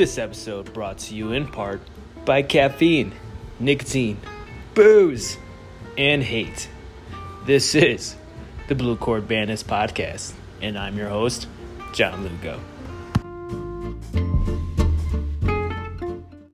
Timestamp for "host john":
11.10-12.22